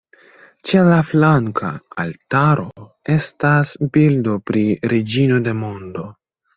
Ĉe 0.69 0.79
la 0.87 0.95
flanka 1.09 1.69
altaro 2.05 2.67
estas 3.19 3.77
bildo 4.01 4.43
pri 4.51 4.69
"Reĝino 4.97 5.43
de 5.49 5.59
Mondo". 5.65 6.13